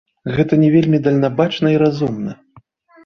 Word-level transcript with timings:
Гэта 0.35 0.53
не 0.63 0.69
вельмі 0.75 1.01
дальнабачна 1.07 1.67
і 1.77 1.81
разумна. 1.87 2.33